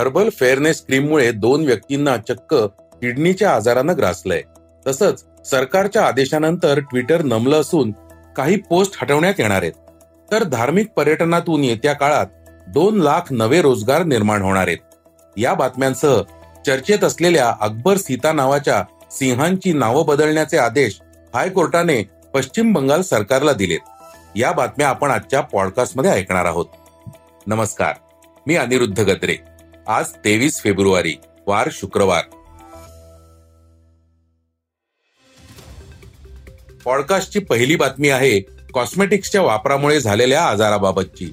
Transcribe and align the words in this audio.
Herbal 0.00 0.28
fairness 0.28 0.86
क्रीममुळे 0.86 1.32
दोन 1.32 1.64
व्यक्तींना 1.64 2.16
चक्क 2.16 2.54
किडनीच्या 3.00 3.54
आजारानं 3.54 3.96
ग्रासलंय. 3.96 4.42
तसंच 4.86 5.24
सरकारच्या 5.44 6.06
आदेशानंतर 6.06 6.78
ट्विटर 6.78 7.22
नमलं 7.22 7.60
असून 7.60 7.90
काही 8.36 8.56
पोस्ट 8.56 8.98
हटवण्यात 9.02 9.34
येणार 9.38 9.62
आहेत. 9.62 9.72
तर 10.30 10.42
धार्मिक 10.42 10.90
पर्यटनातून 10.96 11.64
येत्या 11.64 11.92
काळात 11.92 12.26
दोन 12.68 13.00
लाख 13.00 13.20
नवे 13.30 13.62
रोजगार 13.62 14.02
निर्माण 14.02 14.42
होणार 14.42 14.66
आहेत. 14.66 14.78
या 15.36 15.54
बातम्यांसह 15.54 16.20
चर्चेत 16.66 17.04
असलेल्या 17.04 17.54
अकबर 17.60 17.96
सीता 17.96 18.32
नावाच्या 18.32 18.84
सिंहांची 19.10 19.72
नावं 19.72 20.06
बदलण्याचे 20.06 20.58
आदेश 20.58 21.00
हायकोर्टाने 21.34 22.02
पश्चिम 22.34 22.72
बंगाल 22.72 23.02
सरकारला 23.02 23.52
दिलेत. 23.52 23.80
या 24.36 24.52
बातम्या 24.52 24.88
आपण 24.88 25.10
आजच्या 25.10 25.40
पॉडकास्टमध्ये 25.40 26.10
ऐकणार 26.10 26.44
आहोत. 26.44 26.66
नमस्कार. 27.46 27.94
मी 28.46 28.56
अनिरुद्ध 28.56 29.00
गद्रे. 29.00 29.49
आज 29.88 30.06
तेवीस 30.24 30.60
फेब्रुवारी 30.62 31.14
वार 31.46 31.68
शुक्रवार. 31.72 32.22
पॉडकास्टची 36.84 37.38
पहिली 37.38 37.76
बातमी 37.76 38.08
आहे 38.08 38.40
कॉस्मेटिक्सच्या 38.74 39.42
वापरामुळे 39.42 40.00
झालेल्या 40.00 40.44
आजाराबाबतची. 40.44 41.32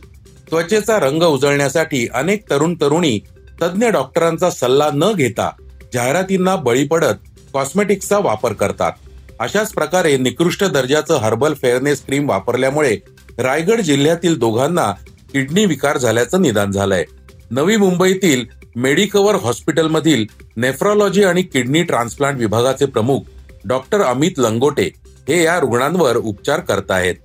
त्वचेचा 0.50 1.00
रंग 1.00 1.24
उजळण्यासाठी 1.24 2.08
अनेक 2.14 2.50
तरुण 2.50 2.76
तरुणी 2.82 3.20
तज्ज्ञ 3.62 3.88
डॉक्टरांचा 3.88 4.50
सल्ला 4.50 4.90
न 4.94 5.12
घेता 5.14 5.50
जाहिरातींना 5.94 6.56
बळी 6.56 6.88
पडत 6.88 7.30
कॉस्मेटिक्सचा 7.54 8.18
वापर 8.18 8.54
करतात. 8.54 8.92
अशाच 9.40 9.74
प्रकारे 9.74 10.18
निकृष्ट 10.18 10.64
दर्जाचं 10.64 11.18
हर्बल 11.18 11.54
फेअरनेस 11.54 12.06
क्रीम 12.06 12.30
वापरल्यामुळे 12.30 12.98
रायगड 13.38 13.82
जिल्ह्यातील 13.82 14.40
दोघांना 14.40 14.92
किडनी 15.32 15.66
विकार 15.66 15.98
झाल्याचं 15.98 16.42
निदान 16.42 16.72
झालंय. 16.72 17.06
नवी 17.52 17.76
मुंबईतील 17.78 18.46
मेडिकवर 18.76 19.36
हॉस्पिटलमधील 19.36 20.26
नेफ्रॉलॉजी 20.56 21.24
आणि 21.24 21.42
किडनी 21.42 21.84
ट्रान्सप्लांट 21.84 22.40
विभागाचे 22.40 22.86
प्रमुख 22.86 23.20
डॉक्टर 23.66 24.02
अमित 24.02 24.32
लंगोटे 24.38 24.90
हे 25.28 25.44
या 25.44 25.60
रुग्णांवर 25.60 26.18
उपचार 26.18 26.60
करतायत 26.60 27.16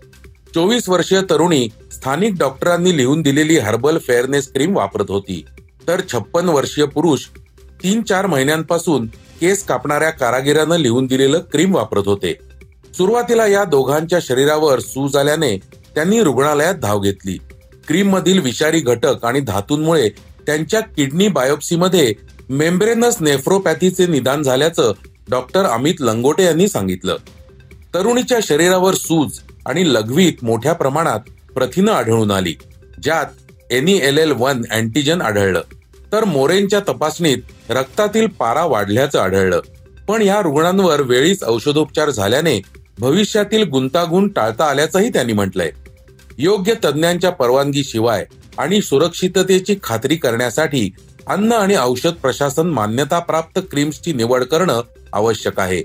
चोवीस 0.54 0.88
वर्षीय 0.88 1.20
तरुणी 1.30 1.68
स्थानिक 1.92 2.34
डॉक्टरांनी 2.38 2.96
लिहून 2.96 3.22
दिलेली 3.22 3.58
हर्बल 3.58 3.98
फेअरनेस 3.98 4.52
क्रीम 4.52 4.76
वापरत 4.76 5.04
होती. 5.08 5.44
तर 5.88 6.00
छप्पन 6.12 6.48
वर्षीय 6.48 6.84
पुरुष 6.84 7.26
तीन 7.82 8.02
चार 8.02 8.26
महिन्यांपासून 8.26 9.06
केस 9.40 9.64
कापणाऱ्या 9.64 10.10
कारागिरानं 10.10 10.76
लिहून 10.76 11.06
दिलेलं 11.06 11.38
क्रीम 11.52 11.74
वापरत 11.74 12.02
होते. 12.06 12.38
सुरुवातीला 12.96 13.46
या 13.46 13.64
दोघांच्या 13.64 14.18
शरीरावर 14.22 14.78
सूज 14.78 15.16
आल्याने 15.16 15.56
त्यांनी 15.94 16.22
रुग्णालयात 16.22 16.74
धाव 16.74 17.00
घेतली. 17.00 17.38
क्रीममधील 17.88 18.38
विषारी 18.38 18.80
घटक 18.80 19.24
आणि 19.24 19.40
धातूंमुळे 19.40 20.08
त्यांच्या 20.46 20.80
किडनी 20.80 21.28
बायोप्सीमध्ये 21.28 22.12
मेम्ब्रेनस 22.48 23.16
नेफ्रोपॅथीचे 23.20 24.06
निदान 24.06 24.42
झाल्याचं 24.42 24.92
डॉक्टर 25.30 25.64
अमित 25.64 25.94
लंगोटे 26.00 26.44
यांनी 26.44 26.68
सांगितलं. 26.68 27.16
तरुणीच्या 27.94 28.38
शरीरावर 28.42 28.94
सूज 28.94 29.38
आणि 29.66 29.94
लघवीत 29.94 30.44
मोठ्या 30.44 30.72
प्रमाणात 30.72 31.20
प्रथिनं 31.54 31.92
आढळून 31.92 32.30
आली 32.30 32.54
ज्यात 33.02 33.72
N E 33.72 33.98
L 33.98 34.18
L 34.18 34.32
one 34.32 34.62
antigen 34.70 35.20
आढळलं. 35.22 35.60
तर 36.12 36.24
मोरेंच्या 36.24 36.80
तपासणीत 36.80 37.70
रक्तातील 37.70 38.26
पारा 38.26 38.64
वाढल्याचं 38.64 39.18
आढळलं. 39.18 39.60
पण 40.08 40.22
या 40.22 40.40
रुग्णांवर 40.42 41.02
वेळीच 41.02 41.44
औषधोपचार 41.44 42.10
झाल्याने 42.10 42.60
भविष्यातील 42.98 43.68
गुंतागुंत 43.68 44.30
टाळता 44.36 44.64
आल्याचंही 44.64 45.08
त्यांनी 45.08 45.32
म्हटलंय. 45.32 45.70
योग्य 46.38 46.74
तज्ज्ञांच्या 46.84 47.30
परवानगीशिवाय 47.30 48.24
आणि 48.58 48.80
सुरक्षिततेची 48.82 49.76
खात्री 49.82 50.16
करण्यासाठी 50.16 50.90
अन्न 51.26 51.52
आणि 51.52 51.76
औषध 51.76 52.10
प्रशासन 52.10 52.66
मान्यताप्राप्त 52.66 53.60
क्रीम्सची 53.70 54.12
निवड 54.12 54.44
करणं 54.44 54.80
आवश्यक 55.12 55.60
आहे. 55.60 55.82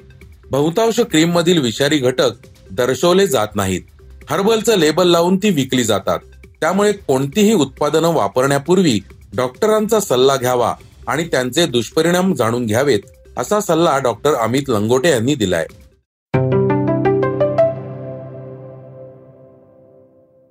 बहुतांश 0.51 0.99
क्रीम 0.99 1.31
मधील 1.31 1.61
विषारी 1.61 1.97
घटक 1.97 2.31
दर्शवले 2.71 3.27
जात 3.27 3.47
नाहीत. 3.55 3.81
हर्बलचं 4.29 4.77
लेबल 4.77 5.07
लावून 5.07 5.37
ती 5.37 5.49
विकली 5.49 5.83
जातात. 5.83 6.19
त्यामुळे 6.61 6.91
कोणतीही 6.91 7.53
उत्पादनं 7.53 8.07
वापरण्यापूर्वी 8.07 8.99
डॉक्टरांचा 9.35 9.99
सल्ला 9.99 10.35
घ्यावा 10.35 10.73
आणि 11.07 11.23
त्यांचे 11.23 11.65
दुष्परिणाम 11.65 12.33
जाणून 12.33 12.65
घ्यावेत 12.65 12.99
असा 13.37 13.59
सल्ला 13.59 13.97
डॉक्टर 13.97 14.33
अमित 14.33 14.61
लंगोटे 14.67 15.09
यांनी 15.09 15.35
दिलाय. 15.35 15.65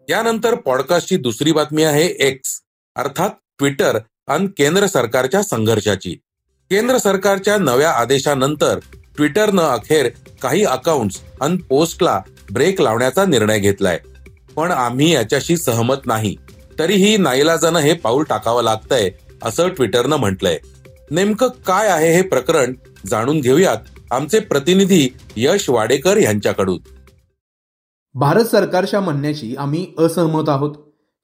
यानंतर 0.08 0.54
पॉडकास्टची 0.54 1.16
दुसरी 1.16 1.52
बातमी 1.52 1.82
आहे 1.82 2.06
एक्स 2.06 2.60
अर्थात 2.96 3.30
ट्विटर 3.58 3.98
आणि 4.26 4.46
केंद्र 4.46 4.86
सरकारच्या 4.86 5.42
संघर्षाची. 5.42 6.10
केंद्र 6.70 6.98
सरकारच्या 6.98 7.56
नव्या 7.58 7.90
आदेशानंतर 7.90 8.78
ट्विटरनं 9.16 9.62
अखेर 9.62 10.08
काही 10.42 10.64
अकाउंट्स 10.64 11.20
आणि 11.40 11.56
पोस्टला 11.56 12.20
ब्रेक 12.52 12.80
लावण्याचा 12.80 13.24
निर्णय 13.24 13.58
घेतलाय. 13.58 13.98
पण 14.56 14.70
आम्ही 14.70 15.14
याच्याशी 15.14 15.56
सहमत 15.56 16.06
नाही. 16.06 16.36
तरीही 16.78 17.16
नाईलाजानं 17.16 17.78
हे 17.78 17.94
पाऊल 17.94 18.24
टाकावं 18.24 18.62
लागतंय 18.62 19.10
असं 19.42 19.68
ट्विटरनं 19.68 20.16
म्हटलंय. 20.16 20.58
नेमकं 21.10 21.48
काय 21.48 21.88
आहे 21.88 22.12
हे 22.12 22.22
प्रकरण 22.22 22.74
जाणून 23.06 23.40
घेऊयात 23.40 23.76
आमचे 24.10 24.38
प्रतिनिधी 24.38 25.08
यश 25.36 25.68
वाडेकर 25.70 26.16
यांच्याकडून. 26.16 26.78
भारत 28.18 28.44
सरकारच्या 28.44 29.00
म्हणण्याशी 29.00 29.56
आम्ही 29.58 29.86
असहमत 29.98 30.48
आहोत. 30.48 30.74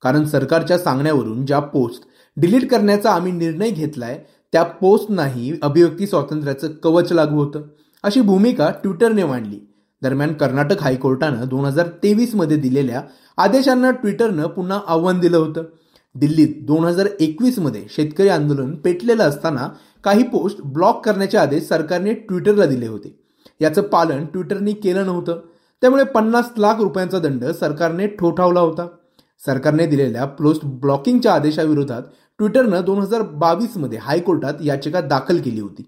कारण 0.02 0.24
सरकारच्या 0.24 0.78
सांगण्यावरून 0.78 1.46
ज्या 1.46 1.58
पोस्ट 1.58 2.02
डिलीट 2.36 2.70
करण्याचा 2.70 3.10
आम्ही 3.10 3.32
निर्णय 3.32 3.70
घेतलाय 3.70 4.24
त्या 4.52 4.62
पोस्टनाही 4.62 5.52
अभिव्यक्ती 5.62 6.06
स्वातंत्र्याचं 6.06 6.68
कवच 6.68 7.12
लागू 7.12 7.36
होतं. 7.44 7.62
अशी 8.02 8.20
भूमिका 8.20 8.70
ट्विटरने 8.70 9.24
मांडली. 9.24 9.58
दरम्यान 10.02 10.32
कर्नाटक 10.32 10.82
हायकोर्टानं 10.82 11.48
दोन 11.48 11.64
हजार 11.64 11.86
तेवीसमध्ये 11.86 12.56
दिलेल्या 12.56 13.02
आदेशांना 13.36 13.90
ट्विटरनं 13.90 14.46
पुन्हा 14.46 14.80
आव्हान 14.86 15.20
दिलं 15.20 15.36
होतं. 15.36 15.62
दिल्लीत 16.14 16.48
दोन 16.62 16.84
हजार 16.84 17.06
एकवीसमध्ये 17.20 17.84
शेतकरी 17.90 18.28
आंदोलन 18.28 18.74
पेटलेलं 18.74 19.22
असताना 19.22 19.68
काही 20.04 20.22
पोस्ट 20.22 20.62
ब्लॉक 20.62 21.04
करण्याचे 21.04 21.38
आदेश 21.38 21.62
सरकारने 21.62 22.14
ट्विटरला 22.14 22.66
दिले 22.66 22.86
होते. 22.86 23.18
याचं 23.60 23.82
पालन 23.82 24.24
ट्विटरने 24.24 24.72
केलं 24.72 25.06
नव्हतं. 25.06 25.40
त्यामुळे 25.82 26.04
पन्नास 26.04 26.44
लाख 26.58 26.74
रुपयांचा 26.78 27.18
दंड 27.18 27.44
सरकारने 27.44 28.06
ठोठावला 28.06 28.60
होता. 28.60 28.86
सरकारने 29.46 29.86
दिलेल्या 29.86 30.24
पोस्ट 30.24 30.64
ब्लॉकिंगच्या 30.64 31.32
आदेशाविरोधात 31.34 32.02
ट्विटरनं 32.38 32.84
दोन 32.84 32.98
हजार 32.98 33.22
बावीसमध्ये 33.22 33.98
हायकोर्टात 33.98 34.54
याचिका 34.64 35.00
दाखल 35.00 35.40
केली 35.40 35.60
होती. 35.60 35.82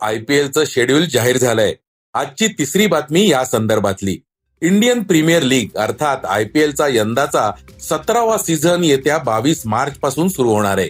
आयपीएलचं 0.00 0.64
शेड्यूल 0.66 1.04
जाहीर 1.04 1.36
झालंय. 1.36 1.74
आजची 2.14 2.46
तिसरी 2.46 2.86
बातमी 2.86 3.30
या 3.30 3.44
संदर्भातली. 3.44 4.16
इंडियन 4.62 5.02
प्रीमियर 5.02 5.42
लीग 5.42 5.76
अर्थात 5.76 6.26
आयपीएलचा 6.28 6.88
यंदाचा 6.88 7.50
सतरावा 7.80 8.38
सीझन 8.38 8.84
येत्या 8.84 9.18
बावीस 9.18 9.62
मार्च 9.66 9.98
पासून 9.98 10.28
सुरू 10.28 10.50
होणार 10.50 10.78
आहे. 10.78 10.88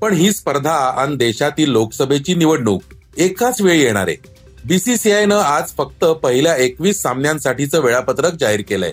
पण 0.00 0.12
ही 0.12 0.30
स्पर्धा 0.32 0.74
आणि 0.74 1.16
देशातील 1.16 1.70
लोकसभेची 1.70 2.34
निवडणूक 2.34 2.82
एकाच 3.18 3.60
वेळी 3.62 3.80
येणार. 3.82 4.08
आहे 4.08 4.36
बीसीसीआयनं 4.64 5.36
आज 5.36 5.72
फक्त 5.76 6.04
पहिल्या 6.22 6.54
एकवीस 6.56 7.00
सामन्यांसाठीचं 7.02 7.80
वेळापत्रक 7.82 8.34
जाहीर 8.40 8.62
केलंय. 8.68 8.92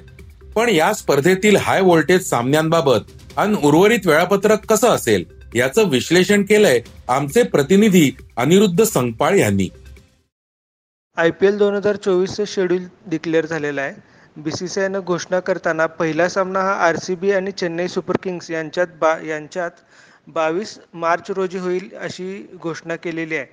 पण 0.55 0.69
या 0.69 0.93
स्पर्धेतील 0.93 1.55
हाय 1.55 1.81
व्होल्टेज 1.81 2.29
सामन्यांबाबत 2.29 3.37
आणि 3.37 3.57
उर्वरित 3.63 4.07
वेळापत्रक 4.07 4.65
कसं 4.69 4.89
असेल 4.89 5.23
याचं 5.55 5.89
विश्लेषण 5.89 6.43
केलंय 6.43 6.79
आमचे 7.09 7.43
प्रतिनिधी 7.43 8.11
अनिरुद्ध 8.37 8.83
संगपाळ 8.83 9.35
यांनी. 9.37 9.67
आय 11.17 11.31
पी 11.31 11.47
एल 11.47 11.57
दोन 11.57 11.75
हजार 11.75 11.95
चोवीसचं 11.95 12.43
शेड्यूल 12.47 12.83
डिक्लेअर 13.09 13.45
झालेलं 13.45 13.81
आहे. 13.81 13.93
बी 14.37 14.51
सी 14.51 14.67
सी 14.67 14.79
आयनं 14.81 14.99
घोषणा 14.99 15.39
करताना 15.39 15.85
पहिला 15.99 16.27
सामना 16.29 16.61
हा 16.61 16.73
आर 16.87 16.95
सी 17.03 17.15
बी 17.15 17.31
आणि 17.31 17.51
चेन्नई 17.51 17.87
सुपर 17.87 18.17
किंग्स 18.23 18.49
यांच्यात 18.51 18.87
बा 19.01 19.15
यांच्यात 19.27 19.71
बावीस 20.27 20.77
मार्च 20.93 21.31
रोजी 21.31 21.57
होईल 21.57 21.89
अशी 21.99 22.45
घोषणा 22.61 22.95
केलेली 22.95 23.35
आहे. 23.35 23.45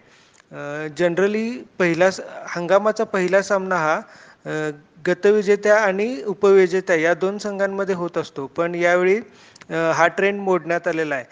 जनरली 0.99 1.51
पहिला 1.79 2.09
हंगामाचा 2.57 3.05
पहिला 3.05 3.43
सामना 3.43 3.77
हा 3.77 4.01
गतविजेत्या 5.07 5.77
आणि 5.77 6.23
उपविजेत्या 6.27 6.97
या 6.97 7.15
दोन 7.15 7.39
संघांमध्ये 7.39 7.95
होत 7.95 8.19
असतो. 8.19 8.47
पण 8.47 8.75
यावेळी 8.75 9.17
हा 9.71 10.07
ट्रेंड 10.17 10.41
मोडण्यात 10.41 10.89
आलेला 10.89 11.15
आहे. 11.15 11.25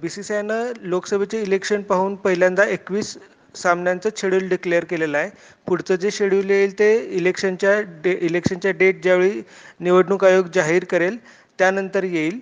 बी 0.00 0.08
सी 0.08 0.22
सी 0.22 0.34
आयनं 0.34 0.72
लोकसभेचे 0.82 1.40
इलेक्शन 1.42 1.82
पाहून 1.82 2.14
पहिल्यांदा 2.16 2.64
एकवीस 2.66 3.16
सामन्यांचं 3.54 4.10
शेड्यूल 4.16 4.48
डिक्लेअर 4.48 4.84
केलेलं 4.84 5.18
आहे. 5.18 5.30
पुढचं 5.66 5.96
जे 5.96 6.10
शेड्यूल 6.10 6.50
येईल 6.50 6.78
ते 6.78 6.94
इलेक्शनच्या 7.16 7.80
डे 8.04 8.16
इलेक्शनच्या 8.20 8.70
डेट 8.78 9.02
ज्यावेळी 9.02 9.42
निवडणूक 9.80 10.24
आयोग 10.24 10.46
जाहीर 10.54 10.84
करेल 10.90 11.18
त्यानंतर 11.58 12.04
येईल. 12.04 12.38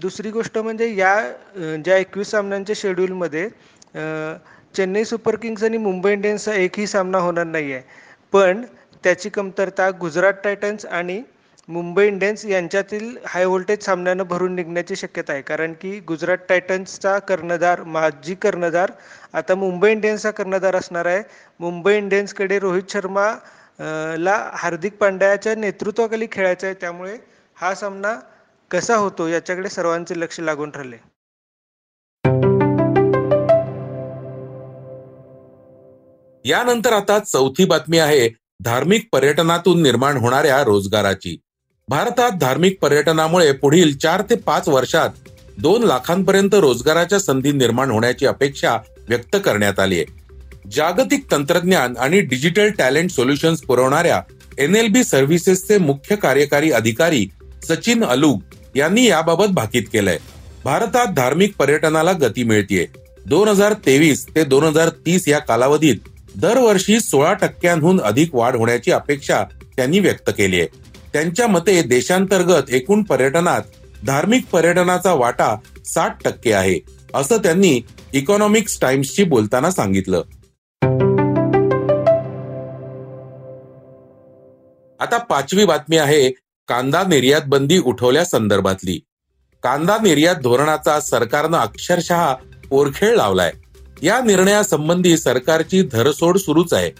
दुसरी 0.00 0.30
गोष्ट 0.30 0.58
म्हणजे 0.58 0.94
या 0.96 1.14
ज्या 1.84 1.96
एकवीस 1.96 2.30
सामन्यांच्या 2.30 2.74
शेड्यूलमध्ये 2.78 3.48
चेन्नई 4.74 5.04
सुपर 5.04 5.36
किंग्स 5.36 5.64
आणि 5.64 5.76
मुंबई 5.78 6.12
इंडियन्सचा 6.12 6.54
एकही 6.54 6.86
सामना 6.86 7.18
होणार 7.18 7.44
नाही 7.46 7.72
आहे 7.72 7.82
पण 8.32 8.64
त्याची 9.04 9.28
कमतरता 9.28 9.90
गुजरात 9.90 10.32
टायटन्स 10.44 10.86
आणि 10.86 11.22
मुंबई 11.68 12.06
इंडियन्स 12.06 12.44
यांच्यातील 12.46 13.16
हाय 13.26 13.44
व्होल्टेज 13.44 13.84
सामन्यानं 13.84 14.24
भरून 14.28 14.54
निघण्याची 14.54 14.96
शक्यता 14.96 15.32
आहे. 15.32 15.42
कारण 15.42 15.72
की 15.72 15.98
गुजरात 16.08 16.38
टायटन्सचा 16.48 17.18
कर्णधार 17.18 17.82
माजी 17.82 18.34
कर्णधार 18.34 18.90
आता 19.32 19.54
मुंबई 19.54 19.90
इंडियन्सचा 19.90 20.30
कर्णधार 20.30 20.76
असणार 20.76 21.06
आहे. 21.06 21.22
मुंबई 21.60 21.96
इंडियन्सकडे 21.96 22.58
रोहित 22.58 22.90
शर्मा 22.92 23.30
ला 24.18 24.36
हार्दिक 24.52 24.96
पांड्याच्या 24.98 25.54
नेतृत्वाखाली 25.54 26.26
खेळायचं 26.32 26.66
आहे. 26.66 26.74
त्यामुळे 26.80 27.16
हा 27.56 27.74
सामना 27.74 28.14
कसा 28.70 28.96
होतो 28.96 29.28
याच्याकडे 29.28 29.68
सर्वांचे 29.68 30.20
लक्ष 30.20 30.40
लागून 30.40 30.70
राहिले 30.74 30.96
यानंतर 36.44 36.92
आता 36.92 37.18
चौथी 37.18 37.64
बातमी 37.64 37.98
आहे 37.98 38.28
धार्मिक 38.64 39.08
पर्यटनातून 39.12 39.82
निर्माण 39.82 40.16
होणाऱ्या 40.16 40.62
रोजगाराची. 40.64 41.36
भारतात 41.88 42.30
धार्मिक 42.40 42.78
पर्यटनामुळे 42.82 43.52
पुढील 43.52 43.96
चार 43.98 44.22
ते 44.30 44.34
पाच 44.36 44.68
वर्षात 44.68 45.28
दोन 45.58 45.82
लाखांपर्यंत 45.84 46.54
रोजगाराच्या 46.54 47.18
संधी 47.18 47.52
निर्माण 47.52 47.90
होण्याची 47.90 48.26
अपेक्षा 48.26 48.76
व्यक्त 49.08 49.36
करण्यात 49.44 49.78
आली 49.80 49.96
आहे. 49.96 50.04
जागतिक 50.72 51.30
तंत्रज्ञान 51.30 51.96
आणि 51.96 52.20
डिजिटल 52.20 52.70
टॅलेंट 52.70 53.10
सोल्युशन्स 53.10 53.60
पुरवणाऱ्या 53.60 54.20
एन 54.58 54.76
एल 54.76 54.88
बी 54.88 55.04
सर्व्हिसेसचे 55.04 55.78
मुख्य 55.78 56.16
कार्यकारी 56.16 56.70
अधिकारी 56.70 57.26
सचिन 57.68 58.04
अलुग 58.04 58.40
यांनी 58.76 59.06
याबाबत 59.06 59.52
भाकीत 59.52 59.82
केलंय. 59.92 60.18
भारतात 60.64 61.06
धार्मिक 61.06 61.56
पर्यटनाला 61.56 62.12
गती 62.12 62.42
मिळतीये. 62.44 62.86
दोन 63.26 63.48
हजार 63.48 63.72
तेवीस 63.86 64.26
ते 64.34 64.44
दोन 64.44 64.64
हजार 64.64 64.88
तीस 65.06 65.28
या 65.28 65.38
कालावधीत 65.38 65.96
दरवर्षी 66.36 67.00
सोळा 67.00 67.32
टक्क्यांहून 67.32 68.00
अधिक 68.00 68.34
वाढ 68.34 68.56
होण्याची 68.56 68.92
अपेक्षा 68.92 69.44
त्यांनी 69.76 70.00
व्यक्त 70.00 70.30
केली 70.30 70.60
आहे. 70.60 70.68
त्यांच्या 71.12 71.46
मते 71.46 71.82
देशांतर्गत 71.82 72.70
एकूण 72.70 73.02
पर्यटनात 73.02 73.60
धार्मिक 74.06 74.46
पर्यटनाचा 74.46 75.12
वाटा 75.12 75.56
साठ 75.84 76.22
टक्के 76.24 76.52
आहे 76.52 76.80
असं 77.14 77.36
त्यांनी 77.36 77.80
इकॉनॉमिक्स 78.12 78.80
टाइम्सशी 78.80 79.24
बोलताना 79.24 79.70
सांगितलं. 79.70 80.22
आता 85.00 85.18
पाचवी 85.18 85.64
बातमी 85.64 85.96
आहे 85.96 86.30
कांदा 86.68 87.02
निर्यात 87.02 87.40
बंदी 87.46 87.78
उठवल्या 87.78 88.24
संदर्भातली. 88.24 89.00
कांदा 89.62 89.96
निर्यात 90.02 90.36
धोरणाचा 90.36 91.00
सरकारनं 91.00 91.58
अक्षरशः 91.58 92.34
ओरखेळ 92.70 93.16
लावलाय. 93.16 93.52
या 94.02 94.20
निर्णयासंबंधी 94.20 95.16
सरकारची 95.16 95.82
धरसोड 95.82 96.38
सुरूच 96.38 96.72
आहे. 96.72 96.90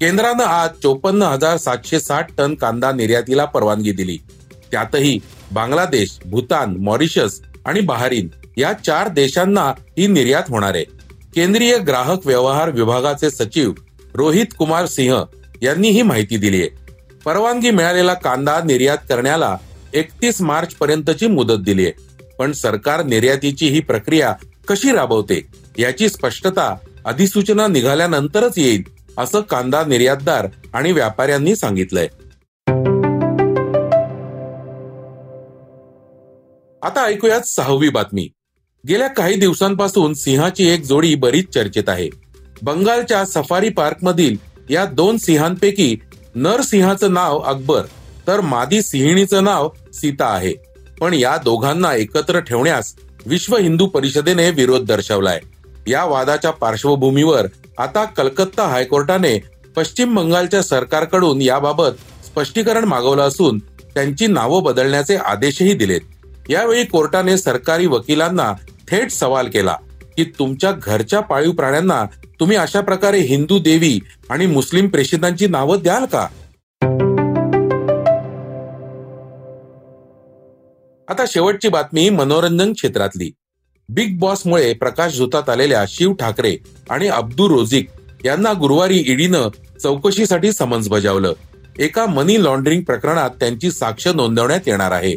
केंद्रानं 0.00 0.44
आज 0.44 0.70
चोपन्न 0.82 1.22
हजार 1.22 1.56
सातशे 1.56 2.00
साठ 2.00 2.28
टन 2.38 2.54
कांदा 2.54 2.92
निर्यातीला 2.92 3.44
परवानगी 3.44 3.92
दिली. 3.92 4.18
त्यातही 4.70 5.20
बांगलादेश 5.52 6.18
भूतान 6.24 6.76
मॉरिशस 6.76 7.40
आणि 7.64 7.80
बहारीन 7.80 8.28
या 8.56 8.72
चार 8.72 9.08
देशांना 9.08 9.72
ही 9.98 10.06
निर्यात 10.06 10.42
होणार 10.48 10.74
आहे. 10.74 10.84
केंद्रीय 11.34 11.78
ग्राहक 11.78 12.26
व्यवहार 12.26 12.70
विभागाचे 12.70 13.30
सचिव 13.30 13.72
रोहित 14.14 14.46
कुमार 14.58 14.86
सिंह 14.86 15.24
यांनी 15.62 15.88
ही 15.88 16.02
माहिती 16.02 16.36
दिली 16.36 16.60
आहे. 16.60 16.68
परवानगी 17.24 17.70
मिळालेला 17.70 18.14
कांदा 18.14 18.60
निर्यात 18.64 18.98
करण्याला 19.08 19.56
एकतीस 19.94 20.40
मार्च 20.40 20.74
पर्यंतची 20.74 21.26
मुदत 21.26 21.62
दिली 21.64 21.86
आहे. 21.86 21.92
पण 22.38 22.52
सरकार 22.52 23.02
निर्यातीची 23.02 23.68
ही 23.68 23.80
प्रक्रिया 23.80 24.34
कशी 24.68 24.92
राबवते 24.92 25.46
याची 25.78 26.08
स्पष्टता 26.08 26.76
अधिसूचना 27.04 27.66
निघाल्यानंतरच 27.66 28.52
येईल 28.56 28.82
असं 29.18 29.40
कांदा 29.40 29.84
निर्यातदार 29.84 30.48
आणि 30.72 30.92
व्यापाऱ्यांनी 30.92 31.56
सांगितलंय. 31.56 32.08
आता 36.82 37.04
ऐकूयात 37.04 37.40
सहावी 37.40 37.88
बातमी. 37.88 38.28
गेल्या 38.88 39.08
काही 39.08 39.34
दिवसांपासून 39.34 40.14
सिंहाची 40.14 40.68
एक 40.68 40.84
जोडी 40.84 41.14
बरीच 41.14 41.48
चर्चेत 41.54 41.88
आहे. 41.88 42.08
बंगालच्या 42.62 43.24
सफारी 43.24 43.68
पार्क 43.68 43.96
मधील 44.02 44.36
या 44.70 44.84
दोन 44.84 45.16
सिंहांपैकी 45.16 45.96
नर 46.34 46.60
सिंहाचं 46.60 47.14
नाव 47.14 47.38
अकबर 47.38 47.82
तर 48.26 48.40
मादी 48.40 48.82
सिंहिणीचं 48.82 49.44
नाव 49.44 49.68
सीता 49.92 50.26
आहे. 50.26 50.54
पण 51.00 51.14
या 51.14 51.36
दोघांना 51.36 51.94
एकत्र 51.94 52.40
ठेवण्यास 52.40 52.94
विश्व 53.26 53.56
हिंदू 53.56 53.86
परिषदेने 53.86 54.50
विरोध 54.50 54.84
दर्शवलाय. 54.84 55.40
या 55.86 56.04
वादाच्या 56.04 56.50
पार्श्वभूमीवर 56.50 57.46
आता 57.78 58.04
कलकत्ता 58.04 58.62
हायकोर्टाने 58.62 59.42
पश्चिम 59.76 60.14
बंगालच्या 60.14 60.62
सरकारकडून 60.62 61.42
याबाबत 61.42 61.90
स्पष्टीकरण 62.26 62.84
मागवलं 62.84 63.22
असून 63.22 63.58
त्यांची 63.94 64.26
नावं 64.26 64.62
बदलण्याचे 64.62 65.16
आदेशही 65.16 65.72
दिलेत. 65.72 66.00
यावेळी 66.48 66.84
कोर्टाने 66.84 67.36
सरकारी 67.36 67.86
वकिलांना 67.86 68.52
थेट 68.90 69.10
सवाल 69.10 69.48
केला 69.48 69.76
की 70.16 70.24
तुमच्या 70.24 70.72
घरच्या 70.72 71.20
पाळीव 71.20 71.52
प्राण्यांना 71.52 72.04
तुम्ही 72.40 72.56
अशा 72.56 72.80
प्रकारे 72.80 73.18
हिंदू 73.18 73.58
देवी 73.58 74.00
आणि 74.30 74.46
मुस्लिम 74.46 74.86
प्रेषितांची 74.86 75.46
नावं 75.46 75.78
द्याल 75.82 76.04
का? 76.04 76.26
आता 81.14 81.24
शेवटची 81.28 81.68
बातमी 81.68 82.08
मनोरंजन 82.10 82.72
क्षेत्रातली. 82.72 83.30
बिग 83.88 84.18
बॉसमुळे 84.18 84.72
प्रकाश 84.72 85.16
झोतात 85.16 85.48
आलेल्या 85.48 85.84
शिव 85.88 86.12
ठाकरे 86.12 86.56
आणि 86.90 87.08
अब्दू 87.08 87.48
रोझिक 87.48 87.88
यांना 88.24 88.52
गुरुवारी 88.52 89.04
ईडीनं 89.06 89.48
चौकशीसाठी 89.82 90.52
समन्स 90.52 90.88
बजावलं. 90.88 91.32
एका 91.78 92.06
मनी 92.06 92.44
लॉन्ड्रिंग 92.44 92.82
प्रकरणात 92.82 93.30
त्यांची 93.30 93.70
साक्ष 93.70 94.06
नोंदवण्यात 94.06 94.60
येणार 94.66 94.92
आहे. 94.92 95.12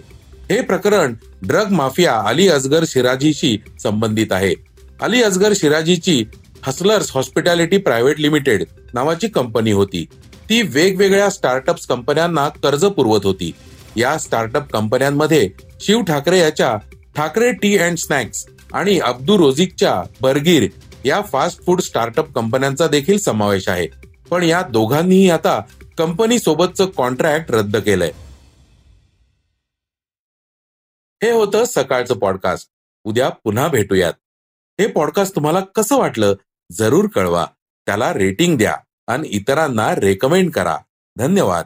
हे 0.50 0.62
प्रकरण 0.62 1.14
ड्रग 1.42 1.72
माफिया 1.72 2.20
अली 2.20 2.48
असगर 2.48 2.84
शिराजीशी 2.88 3.58
संबंधित 3.84 4.32
आहे. 4.32 4.54
अली 5.02 5.24
अजगर 5.24 5.54
शिराजीची 5.56 6.26
हसलर्स 6.64 7.12
हॉस्पिटॅलिटी 7.12 7.78
प्रायव्हेट 7.78 8.20
लिमिटेड 8.20 8.64
नावाची 8.94 9.28
कंपनी 9.28 9.72
होती. 9.72 10.06
ती 10.50 10.62
वेगवेगळ्या 10.62 11.30
स्टार्टअप 11.30 11.76
कंपन्यांना 11.90 12.50
कर्ज 12.50 12.86
पुरवत 12.86 13.26
होती. 13.26 13.52
या 13.98 14.18
स्टार्टअप 14.18 14.72
कंपन्यांमध्ये 14.72 15.50
शिव 15.82 16.02
ठाकरे 16.02 16.40
याच्या 16.40 16.78
ठाकरे 17.16 17.52
टी 17.52 17.78
अँड 17.78 17.98
स्नॅक्स 17.98 18.46
आणि 18.74 19.00
अब्दू 19.00 19.38
रोझिकच्या 19.38 20.04
बर्गीर 20.22 20.72
या 21.06 21.22
फास्ट 21.22 21.66
फूड 21.66 21.82
स्टार्टअप 21.82 22.34
कंपन्यांचा 22.34 22.88
देखील 22.88 23.18
समावेश 23.18 23.70
आहे. 23.70 23.88
पण 24.30 24.44
या 24.44 24.62
दोघांनीही 24.62 25.30
आता 25.30 25.62
कंपनी 25.98 26.40
सोबतचं 26.40 26.86
कॉन्ट्रॅक्ट 26.86 27.52
रद्द 27.52 27.78
केलंय. 27.78 28.12
हे 31.24 31.32
होतं 31.32 31.64
सकाळचं 31.66 32.20
पॉडकास्ट 32.20 32.70
उद्या 33.04 33.30
पुन्हा 33.30 33.68
भेटूयात. 33.68 34.14
हे 34.80 34.88
पॉडकास्ट 34.88 35.36
तुम्हाला 35.36 35.60
कसं 35.60 35.98
वाटलं 35.98 36.36
जरूर 36.72 37.08
कळवा. 37.08 37.46
त्याला 37.86 38.14
रेटिंग 38.14 38.58
द्या 38.58 38.78
आणि 39.08 39.28
इतरांना 39.28 39.96
रेकमेंड 39.96 40.52
करा. 40.52 40.78
धन्यवाद. 41.18 41.66